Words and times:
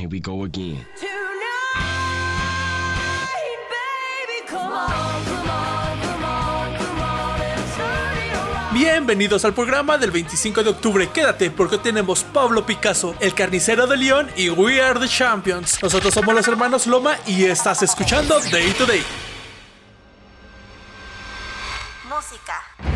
Here 0.00 0.08
we 0.08 0.18
go 0.18 0.44
again. 0.44 0.86
Bienvenidos 8.72 9.44
al 9.44 9.52
programa 9.52 9.98
del 9.98 10.10
25 10.10 10.62
de 10.62 10.70
octubre. 10.70 11.06
Quédate 11.08 11.50
porque 11.50 11.76
tenemos 11.76 12.24
Pablo 12.24 12.64
Picasso, 12.64 13.14
el 13.20 13.34
carnicero 13.34 13.86
de 13.86 13.98
León 13.98 14.30
y 14.36 14.48
We 14.48 14.80
Are 14.80 14.98
the 14.98 15.06
Champions. 15.06 15.82
Nosotros 15.82 16.14
somos 16.14 16.34
los 16.34 16.48
hermanos 16.48 16.86
Loma 16.86 17.18
y 17.26 17.44
estás 17.44 17.82
escuchando 17.82 18.40
Day 18.50 18.72
to 18.72 18.86
Day. 18.86 19.04
Música. 22.08 22.89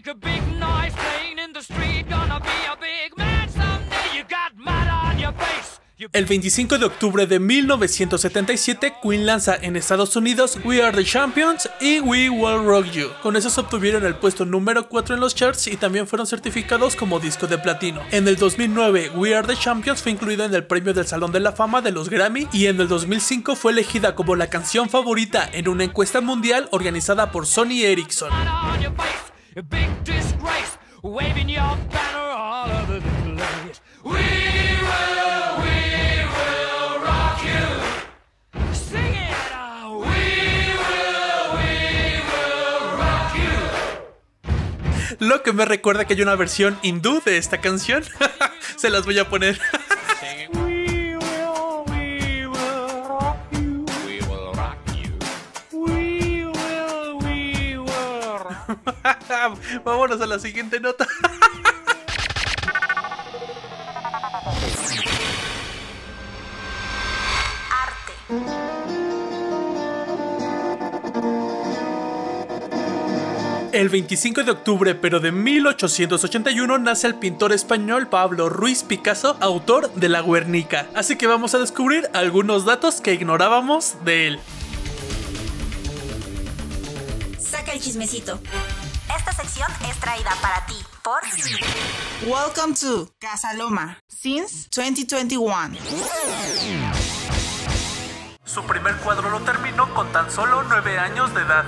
Make 0.00 0.10
a 0.10 0.14
big 0.14 0.42
noise 0.58 0.94
playing 0.94 1.38
in 1.38 1.52
the 1.52 1.60
street. 1.60 2.08
Gonna 2.08 2.40
be 2.40 2.48
a 2.70 2.76
big 2.76 3.16
man 3.16 3.48
someday. 3.48 4.16
You 4.16 4.24
got 4.24 4.56
mud 4.56 4.88
on 4.88 5.18
your 5.18 5.32
face. 5.32 5.78
You 5.98 6.08
El 6.14 6.24
25 6.24 6.78
de 6.78 6.86
octubre 6.86 7.26
de 7.26 7.38
1977, 7.38 8.94
Queen 9.02 9.26
lanza 9.26 9.56
en 9.56 9.76
Estados 9.76 10.16
Unidos 10.16 10.58
We 10.64 10.82
Are 10.82 10.96
the 10.96 11.04
Champions 11.04 11.68
y 11.82 12.00
We 12.00 12.30
Will 12.30 12.64
Rock 12.64 12.86
You. 12.92 13.08
Con 13.22 13.36
esos 13.36 13.58
obtuvieron 13.58 14.06
el 14.06 14.14
puesto 14.14 14.46
número 14.46 14.88
4 14.88 15.16
en 15.16 15.20
los 15.20 15.34
charts 15.34 15.66
y 15.66 15.76
también 15.76 16.06
fueron 16.06 16.26
certificados 16.26 16.96
como 16.96 17.20
disco 17.20 17.46
de 17.46 17.58
platino. 17.58 18.00
En 18.10 18.26
el 18.26 18.36
2009, 18.36 19.10
We 19.14 19.34
Are 19.34 19.46
the 19.46 19.56
Champions 19.56 20.02
fue 20.02 20.12
incluido 20.12 20.46
en 20.46 20.54
el 20.54 20.64
premio 20.64 20.94
del 20.94 21.06
Salón 21.06 21.32
de 21.32 21.40
la 21.40 21.52
Fama 21.52 21.82
de 21.82 21.92
los 21.92 22.08
Grammy 22.08 22.48
y 22.52 22.68
en 22.68 22.80
el 22.80 22.88
2005 22.88 23.54
fue 23.54 23.72
elegida 23.72 24.14
como 24.14 24.34
la 24.34 24.48
canción 24.48 24.88
favorita 24.88 25.46
en 25.52 25.68
una 25.68 25.84
encuesta 25.84 26.22
mundial 26.22 26.68
organizada 26.70 27.30
por 27.30 27.46
Sony 27.46 27.82
Ericsson. 27.84 28.30
A 29.56 29.62
big 29.62 29.88
disgrace. 30.04 30.78
Waving 31.02 31.48
your 31.48 31.76
banner 31.90 32.30
all 32.36 32.70
over 32.70 33.00
the 33.00 33.10
place. 33.36 33.80
We 34.04 34.12
will, 34.12 35.56
we 35.64 35.78
will 36.36 37.00
rock 37.02 37.42
you. 37.42 37.64
Sing 38.74 39.14
it. 39.14 39.52
uh, 39.52 39.90
We 39.96 40.22
will, 40.86 41.44
we 41.56 42.22
will 42.30 42.82
rock 42.96 43.34
you. 43.34 45.26
Lo 45.26 45.42
que 45.42 45.52
me 45.52 45.64
recuerda 45.64 46.04
que 46.04 46.14
hay 46.14 46.22
una 46.22 46.36
versión 46.36 46.78
hindú 46.82 47.20
de 47.24 47.38
esta 47.38 47.60
canción. 47.60 48.04
Se 48.76 48.88
las 48.90 49.04
voy 49.04 49.18
a 49.18 49.28
poner. 49.28 49.58
Vámonos 59.84 60.20
a 60.20 60.26
la 60.26 60.38
siguiente 60.38 60.80
nota. 60.80 61.06
Arte. 67.70 68.12
El 73.72 73.88
25 73.88 74.42
de 74.42 74.50
octubre, 74.50 74.94
pero 74.94 75.20
de 75.20 75.32
1881, 75.32 76.78
nace 76.78 77.06
el 77.06 77.14
pintor 77.14 77.52
español 77.52 78.08
Pablo 78.08 78.48
Ruiz 78.48 78.82
Picasso, 78.82 79.36
autor 79.40 79.92
de 79.94 80.08
La 80.08 80.22
Guernica. 80.22 80.88
Así 80.94 81.16
que 81.16 81.26
vamos 81.26 81.54
a 81.54 81.58
descubrir 81.58 82.10
algunos 82.12 82.64
datos 82.64 83.00
que 83.00 83.14
ignorábamos 83.14 83.96
de 84.04 84.26
él. 84.28 84.40
El 87.80 87.84
chismecito. 87.84 88.38
Esta 89.16 89.32
sección 89.32 89.68
es 89.88 89.98
traída 89.98 90.30
para 90.42 90.66
ti 90.66 90.76
por 91.02 91.20
Welcome 92.28 92.74
to 92.74 93.10
Casa 93.18 93.54
Loma 93.54 93.98
since 94.08 94.68
2021. 94.70 95.78
Su 98.44 98.62
primer 98.64 98.96
cuadro 98.96 99.30
lo 99.30 99.40
terminó 99.40 99.92
con 99.94 100.12
tan 100.12 100.30
solo 100.30 100.62
9 100.64 100.98
años 100.98 101.32
de 101.34 101.40
edad. 101.40 101.64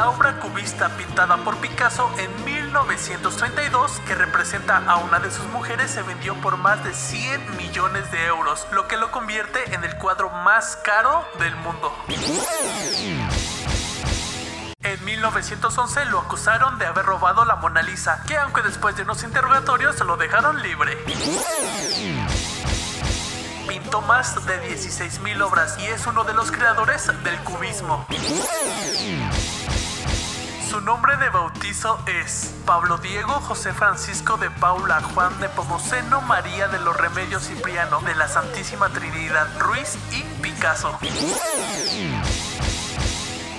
La 0.00 0.08
obra 0.08 0.40
cubista 0.40 0.88
pintada 0.96 1.36
por 1.44 1.58
Picasso 1.58 2.10
en 2.16 2.44
1932, 2.46 4.00
que 4.06 4.14
representa 4.14 4.78
a 4.78 4.96
una 4.96 5.18
de 5.18 5.30
sus 5.30 5.44
mujeres, 5.48 5.90
se 5.90 6.00
vendió 6.00 6.34
por 6.36 6.56
más 6.56 6.82
de 6.82 6.94
100 6.94 7.58
millones 7.58 8.10
de 8.10 8.24
euros, 8.24 8.66
lo 8.72 8.88
que 8.88 8.96
lo 8.96 9.10
convierte 9.10 9.74
en 9.74 9.84
el 9.84 9.94
cuadro 9.98 10.30
más 10.30 10.76
caro 10.76 11.22
del 11.38 11.54
mundo. 11.56 11.94
En 14.82 15.04
1911 15.04 16.06
lo 16.06 16.20
acusaron 16.20 16.78
de 16.78 16.86
haber 16.86 17.04
robado 17.04 17.44
la 17.44 17.56
Mona 17.56 17.82
Lisa, 17.82 18.22
que 18.26 18.38
aunque 18.38 18.62
después 18.62 18.96
de 18.96 19.02
unos 19.02 19.22
interrogatorios 19.22 20.00
lo 20.00 20.16
dejaron 20.16 20.62
libre. 20.62 20.96
Pintó 23.68 24.00
más 24.00 24.46
de 24.46 24.62
16.000 24.62 25.42
obras 25.42 25.76
y 25.78 25.84
es 25.88 26.06
uno 26.06 26.24
de 26.24 26.32
los 26.32 26.50
creadores 26.50 27.06
del 27.22 27.36
cubismo. 27.40 28.06
Su 30.70 30.80
nombre 30.80 31.16
de 31.16 31.28
bautizo 31.30 31.98
es 32.06 32.54
Pablo 32.64 32.96
Diego 32.98 33.32
José 33.40 33.72
Francisco 33.72 34.36
de 34.36 34.52
Paula 34.52 35.00
Juan 35.02 35.36
de 35.40 35.48
Pomoceno 35.48 36.20
María 36.20 36.68
de 36.68 36.78
los 36.78 36.96
Remedios 36.96 37.42
Cipriano 37.48 38.00
de 38.02 38.14
la 38.14 38.28
Santísima 38.28 38.88
Trinidad 38.88 39.48
Ruiz 39.58 39.98
y 40.12 40.22
Picasso. 40.40 40.96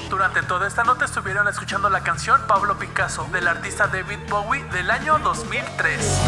Durante 0.09 0.41
toda 0.43 0.69
esta 0.69 0.85
nota 0.85 1.03
estuvieron 1.03 1.49
escuchando 1.49 1.89
la 1.89 2.01
canción 2.01 2.39
Pablo 2.47 2.79
Picasso 2.79 3.27
del 3.33 3.49
artista 3.49 3.87
David 3.87 4.19
Bowie 4.29 4.63
del 4.71 4.89
año 4.89 5.19
2003. 5.19 6.21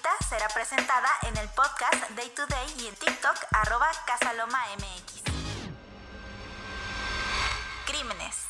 Capsulita 0.00 0.10
será 0.28 0.48
presentada 0.48 1.08
en 1.22 1.36
el 1.36 1.48
podcast 1.50 2.10
Day 2.10 2.30
to 2.30 2.46
Day 2.46 2.74
y 2.78 2.86
en 2.86 2.94
TikTok 2.96 3.36
arroba 3.52 3.90
Casaloma 4.06 4.60
MX. 4.78 5.22
Crímenes. 7.86 8.49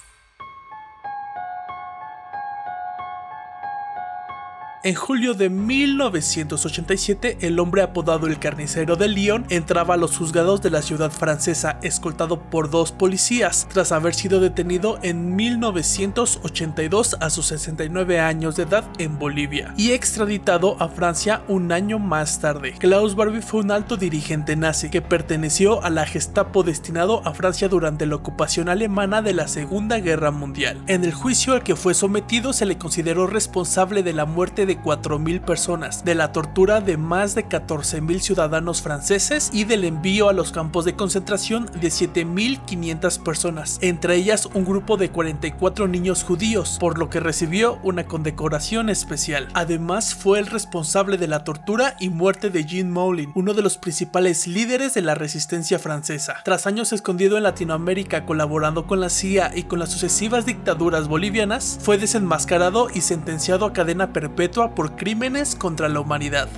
En 4.82 4.94
julio 4.94 5.34
de 5.34 5.50
1987, 5.50 7.36
el 7.42 7.58
hombre 7.58 7.82
apodado 7.82 8.26
el 8.28 8.38
carnicero 8.38 8.96
de 8.96 9.08
Lyon 9.08 9.44
entraba 9.50 9.92
a 9.92 9.96
los 9.98 10.16
juzgados 10.16 10.62
de 10.62 10.70
la 10.70 10.80
ciudad 10.80 11.10
francesa 11.10 11.78
escoltado 11.82 12.40
por 12.40 12.70
dos 12.70 12.90
policías, 12.90 13.68
tras 13.70 13.92
haber 13.92 14.14
sido 14.14 14.40
detenido 14.40 14.98
en 15.02 15.36
1982 15.36 17.18
a 17.20 17.28
sus 17.28 17.44
69 17.44 18.20
años 18.20 18.56
de 18.56 18.62
edad 18.62 18.84
en 18.96 19.18
Bolivia 19.18 19.74
y 19.76 19.90
extraditado 19.90 20.76
a 20.80 20.88
Francia 20.88 21.42
un 21.46 21.72
año 21.72 21.98
más 21.98 22.40
tarde. 22.40 22.72
Klaus 22.78 23.14
Barbie 23.14 23.42
fue 23.42 23.60
un 23.60 23.72
alto 23.72 23.98
dirigente 23.98 24.56
nazi 24.56 24.88
que 24.88 25.02
perteneció 25.02 25.84
a 25.84 25.90
la 25.90 26.06
Gestapo 26.06 26.62
destinado 26.62 27.20
a 27.26 27.34
Francia 27.34 27.68
durante 27.68 28.06
la 28.06 28.16
ocupación 28.16 28.70
alemana 28.70 29.20
de 29.20 29.34
la 29.34 29.46
Segunda 29.46 29.98
Guerra 30.00 30.30
Mundial. 30.30 30.82
En 30.86 31.04
el 31.04 31.12
juicio 31.12 31.52
al 31.52 31.64
que 31.64 31.76
fue 31.76 31.92
sometido 31.92 32.54
se 32.54 32.64
le 32.64 32.78
consideró 32.78 33.26
responsable 33.26 34.02
de 34.02 34.14
la 34.14 34.24
muerte 34.24 34.64
de 34.64 34.69
4.000 34.78 35.40
personas, 35.40 36.04
de 36.04 36.14
la 36.14 36.32
tortura 36.32 36.80
de 36.80 36.96
más 36.96 37.34
de 37.34 37.48
14.000 37.48 38.20
ciudadanos 38.20 38.82
franceses 38.82 39.50
y 39.52 39.64
del 39.64 39.84
envío 39.84 40.28
a 40.28 40.32
los 40.32 40.52
campos 40.52 40.84
de 40.84 40.94
concentración 40.94 41.66
de 41.66 41.88
7.500 41.88 43.22
personas, 43.22 43.78
entre 43.80 44.16
ellas 44.16 44.46
un 44.52 44.64
grupo 44.64 44.96
de 44.96 45.10
44 45.10 45.88
niños 45.88 46.22
judíos, 46.22 46.76
por 46.78 46.98
lo 46.98 47.10
que 47.10 47.20
recibió 47.20 47.78
una 47.82 48.04
condecoración 48.04 48.90
especial. 48.90 49.48
Además 49.54 50.14
fue 50.14 50.38
el 50.38 50.46
responsable 50.46 51.16
de 51.16 51.28
la 51.28 51.44
tortura 51.44 51.96
y 51.98 52.10
muerte 52.10 52.50
de 52.50 52.64
Jean 52.64 52.90
Moulin, 52.90 53.32
uno 53.34 53.54
de 53.54 53.62
los 53.62 53.78
principales 53.78 54.46
líderes 54.46 54.94
de 54.94 55.02
la 55.02 55.14
resistencia 55.14 55.78
francesa. 55.78 56.36
Tras 56.44 56.66
años 56.66 56.92
escondido 56.92 57.36
en 57.36 57.44
Latinoamérica 57.44 58.26
colaborando 58.26 58.86
con 58.86 59.00
la 59.00 59.08
CIA 59.08 59.52
y 59.54 59.64
con 59.64 59.78
las 59.78 59.90
sucesivas 59.90 60.46
dictaduras 60.46 61.08
bolivianas, 61.08 61.78
fue 61.82 61.98
desenmascarado 61.98 62.88
y 62.92 63.00
sentenciado 63.00 63.66
a 63.66 63.72
cadena 63.72 64.12
perpetua 64.12 64.59
por 64.68 64.96
crímenes 64.96 65.54
contra 65.54 65.88
la 65.88 66.00
humanidad. 66.00 66.48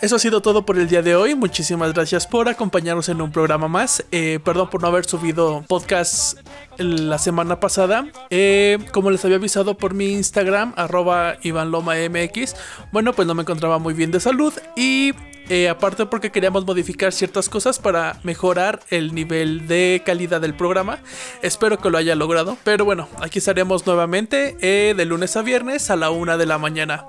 Eso 0.00 0.14
ha 0.14 0.18
sido 0.20 0.40
todo 0.40 0.64
por 0.64 0.78
el 0.78 0.88
día 0.88 1.02
de 1.02 1.16
hoy. 1.16 1.34
Muchísimas 1.34 1.92
gracias 1.92 2.26
por 2.26 2.48
acompañarnos 2.48 3.08
en 3.08 3.20
un 3.20 3.32
programa 3.32 3.66
más. 3.66 4.04
Eh, 4.12 4.38
perdón 4.44 4.70
por 4.70 4.80
no 4.80 4.86
haber 4.88 5.04
subido 5.04 5.64
podcast 5.66 6.38
la 6.78 7.18
semana 7.18 7.60
pasada. 7.60 8.06
Eh, 8.30 8.78
como 8.92 9.10
les 9.10 9.24
había 9.24 9.36
avisado 9.36 9.76
por 9.76 9.94
mi 9.94 10.12
Instagram, 10.12 10.72
arroba 10.76 11.36
IvanLomaMX. 11.42 12.54
Bueno, 12.92 13.12
pues 13.12 13.26
no 13.28 13.34
me 13.34 13.42
encontraba 13.42 13.78
muy 13.78 13.94
bien 13.94 14.10
de 14.10 14.20
salud 14.20 14.52
y 14.76 15.12
Eh, 15.50 15.70
aparte 15.70 16.04
porque 16.04 16.30
queríamos 16.30 16.66
modificar 16.66 17.10
ciertas 17.10 17.48
cosas 17.48 17.78
para 17.78 18.20
mejorar 18.22 18.80
el 18.90 19.14
nivel 19.14 19.66
de 19.66 20.02
calidad 20.04 20.42
del 20.42 20.52
programa. 20.52 20.98
Espero 21.40 21.78
que 21.78 21.88
lo 21.88 21.96
haya 21.96 22.14
logrado. 22.14 22.58
Pero 22.64 22.84
bueno, 22.84 23.08
aquí 23.22 23.38
estaremos 23.38 23.86
nuevamente 23.86 24.58
eh, 24.60 24.92
de 24.94 25.04
lunes 25.06 25.38
a 25.38 25.42
viernes 25.42 25.88
a 25.88 25.96
la 25.96 26.10
una 26.10 26.36
de 26.36 26.44
la 26.44 26.58
mañana. 26.58 27.06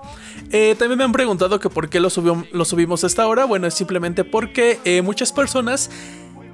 También 0.77 0.97
me 0.97 1.03
han 1.03 1.11
preguntado 1.11 1.59
que 1.59 1.69
por 1.69 1.89
qué 1.89 1.99
lo, 1.99 2.09
subió- 2.09 2.47
lo 2.53 2.63
subimos 2.63 3.03
a 3.03 3.07
esta 3.07 3.27
hora. 3.27 3.43
Bueno, 3.43 3.67
es 3.67 3.73
simplemente 3.73 4.23
porque 4.23 4.79
muchas 5.03 5.33
personas 5.33 5.89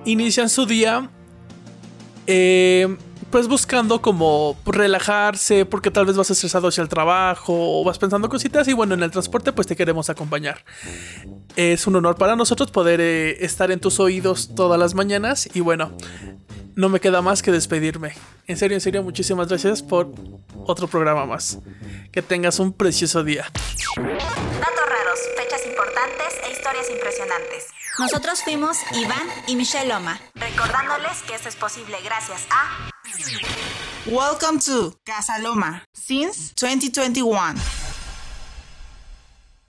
inician 0.06 0.50
su 0.50 0.66
día 0.66 1.12
eh, 2.26 2.98
pues 3.32 3.48
buscando 3.48 4.02
como 4.02 4.58
relajarse 4.66 5.66
porque 5.66 5.92
tal 5.92 6.06
vez 6.06 6.16
vas 6.16 6.30
estresado 6.30 6.68
hacia 6.68 6.82
el 6.82 6.90
trabajo 6.90 7.54
o 7.80 7.84
vas 7.84 7.98
pensando 7.98 8.30
cositas 8.30 8.68
y 8.68 8.74
bueno 8.74 8.94
en 8.94 9.04
el 9.04 9.12
transporte 9.12 9.52
pues 9.52 9.68
te 9.68 9.76
queremos 9.76 10.10
acompañar 10.10 10.64
es 11.56 11.88
un 11.88 11.96
honor 11.96 12.16
para 12.16 12.36
nosotros 12.36 12.72
poder 12.72 13.02
eh, 13.02 13.44
estar 13.44 13.72
en 13.72 13.80
tus 13.80 14.00
oídos 14.00 14.56
todas 14.56 14.80
las 14.80 14.94
mañanas 14.94 15.50
y 15.54 15.60
bueno 15.60 15.92
no 16.76 16.90
me 16.90 17.00
queda 17.00 17.22
más 17.22 17.42
que 17.42 17.52
despedirme 17.52 18.14
en 18.48 18.58
serio 18.58 18.76
en 18.76 18.82
serio 18.82 19.04
muchísimas 19.04 19.48
gracias 19.48 19.82
por 19.82 20.12
otro 20.66 20.88
programa 20.88 21.26
más 21.26 21.60
que 22.12 22.22
tengas 22.22 22.60
un 22.60 22.74
precioso 22.74 23.24
día 23.24 23.52
Datos 23.96 24.90
raros, 24.90 25.20
fechas 25.38 25.66
importantes 25.66 26.34
e 26.44 26.52
historias 26.52 26.90
impresionantes. 26.90 27.68
Nosotros 27.98 28.44
fuimos 28.44 28.78
Iván 28.92 29.28
y 29.48 29.56
Michelle 29.56 29.88
Loma. 29.88 30.20
Recordándoles 30.36 31.22
que 31.24 31.36
esto 31.36 31.48
es 31.48 31.56
posible 31.56 31.98
gracias 32.04 32.46
a 32.50 32.95
Welcome 34.06 34.60
to 34.60 34.94
Casa 35.06 35.42
Loma 35.42 35.82
since 35.94 36.52
2021. 36.56 37.85